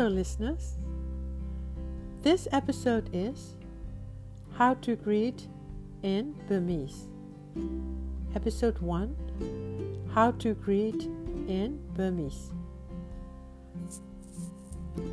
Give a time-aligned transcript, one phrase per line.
[0.00, 0.78] Hello, listeners.
[2.22, 3.56] This episode is
[4.54, 5.48] How to Greet
[6.02, 7.08] in Burmese.
[8.34, 9.16] Episode 1
[10.14, 11.02] How to Greet
[11.48, 12.44] in Burmese.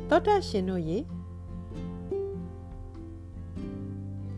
[0.08, 0.98] သောတာရှင်တို့ရေ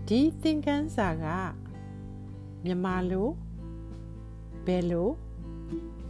[0.08, 1.24] ဒီသင်ခန်းစာက
[2.64, 3.28] မြန်မာလို
[4.66, 5.10] ဘယ်လို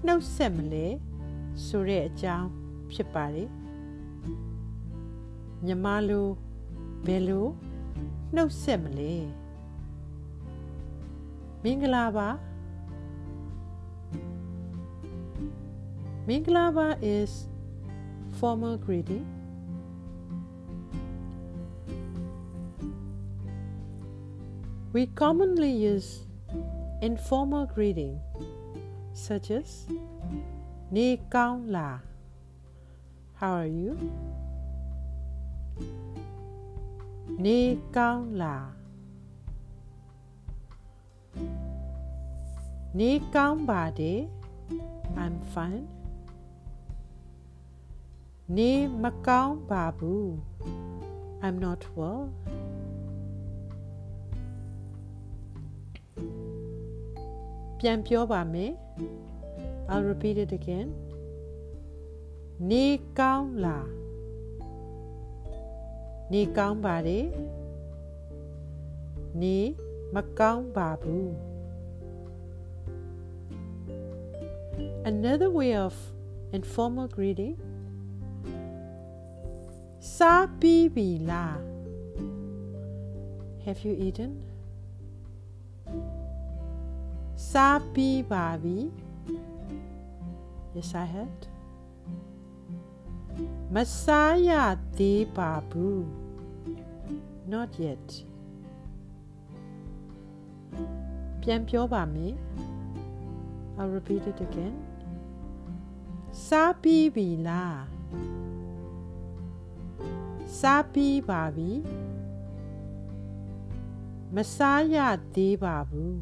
[0.06, 0.86] နှုတ်ဆက်မလဲ
[1.66, 2.48] ဆိုတဲ့အကြောင်း
[2.92, 3.48] ဖြစ်ပါတယ်
[5.64, 6.26] မြန်မာလို
[7.06, 7.46] ဘယ်လို
[8.34, 9.14] နှုတ်ဆက်မလဲ
[11.62, 12.28] မင်္ဂလာပါ
[16.28, 16.86] မင်္ဂလာပါ
[17.16, 17.32] is
[18.38, 19.26] formal greeting
[24.96, 26.10] We commonly use
[27.02, 28.18] informal greeting
[29.12, 29.86] such as
[30.90, 32.00] Ni Kaung La.
[33.34, 33.92] How are you?
[37.37, 37.79] Ni
[42.93, 44.27] Nikambade
[45.15, 45.87] la.
[48.47, 50.41] Ni Makam Babu
[51.41, 52.29] I'm not well.
[57.79, 58.77] Pian Piobame
[59.89, 60.93] I'll repeat it again.
[62.59, 63.83] Ni gao la.
[66.32, 67.26] နေကောင်းပါတယ်
[69.42, 69.58] နေ
[70.14, 71.28] မကောင်းပါဘူး
[75.12, 75.94] Another way of
[76.58, 77.56] informal greeting
[80.16, 81.56] စားပြီးပြီလား
[83.64, 84.32] Have you eaten
[87.50, 88.78] စားပြီးပါပြီ
[90.74, 91.36] Yes I had
[93.74, 94.50] မစားရ
[94.98, 96.02] သေးပါဘူး
[97.52, 98.06] Not yet
[101.42, 102.34] ပြန်ပြောပါမယ်
[103.78, 104.74] I'll repeat it again
[106.46, 107.80] စားပြီးပြီလား
[110.60, 111.70] စားပြီးပါပြီ
[114.34, 114.96] မစားရ
[115.34, 116.14] သေးပါဘူး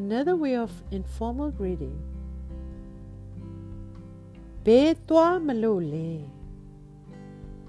[0.00, 1.96] Another way of informal greeting
[4.68, 6.10] ဘေးသွားမလို့လေ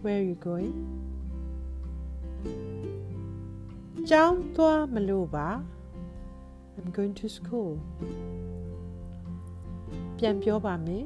[0.03, 0.77] Where are you going
[4.09, 5.49] ကျောင်းသွားမလို့ပါ
[6.77, 7.73] I'm going to school
[10.17, 11.05] ပြန်ပြောပါမယ်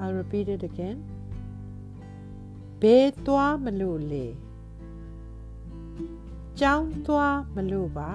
[0.00, 0.98] I'll repeat it again
[2.82, 4.26] ဘေးသွားမလို့လေ
[6.60, 8.10] ကျောင်းသွားမလို့ပါ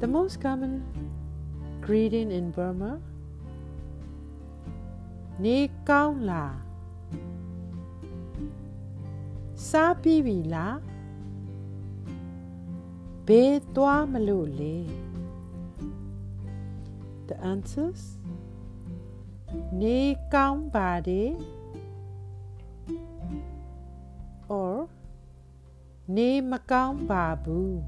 [0.00, 0.74] The most common
[1.85, 2.97] greeting in Burma.
[5.37, 6.57] Ne kaung la.
[9.53, 10.65] Sa pi bi la.
[13.29, 14.77] Be twa ma lo le.
[17.29, 18.17] The answers?
[19.71, 21.37] Ne kaung ba de.
[24.49, 24.89] Or
[26.07, 27.81] Ne ma kaung ba bu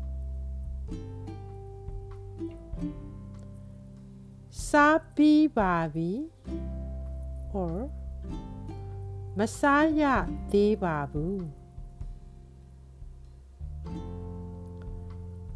[4.67, 6.27] Masabi Babi
[7.55, 7.87] or
[9.31, 11.47] Masaya de babu.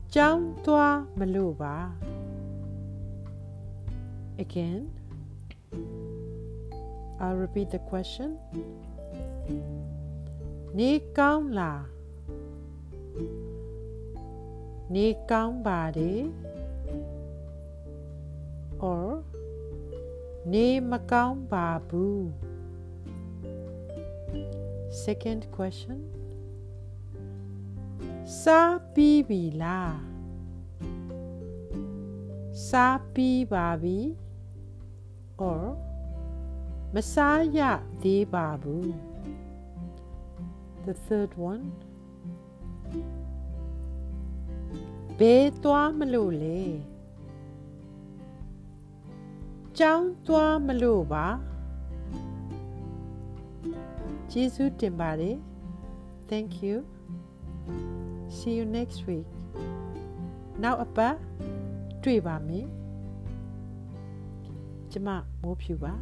[0.08, 1.92] Jang Dwa Maluba.
[4.40, 4.88] Again,
[7.20, 8.40] I'll repeat the question.
[10.72, 11.84] Ni Kang La.
[14.88, 16.32] Ni Kang Badi.
[20.53, 22.23] နေမကောင်းပါဘူး
[25.05, 26.01] second question
[28.43, 29.99] စားပြီးပြီလား
[32.69, 33.99] စားပြီးပါပြီ
[35.51, 35.65] or
[36.95, 37.61] မစားရ
[38.03, 38.91] သေးပါဘူး
[40.85, 41.65] the third one
[45.19, 46.61] ဘယ်သွားမလို့လဲ
[49.80, 51.28] ကျောင်းသွားမလို့ပါ
[54.32, 55.38] ကျေးဇူးတင်ပါတယ်
[56.30, 56.76] thank you
[58.36, 59.28] see you next week
[60.64, 61.16] now အပတ်
[62.04, 62.68] တွေ့ပါမယ်
[64.92, 65.10] ကျမ
[65.42, 65.94] မိုးဖြူပါ